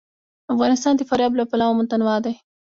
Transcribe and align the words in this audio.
افغانستان 0.53 0.93
د 0.97 1.01
فاریاب 1.09 1.33
له 1.39 1.43
پلوه 1.51 1.75
متنوع 1.79 2.17
دی. 2.25 2.35